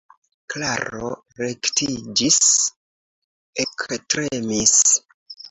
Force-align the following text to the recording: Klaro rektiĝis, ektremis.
Klaro 0.53 1.11
rektiĝis, 1.41 2.39
ektremis. 3.67 4.75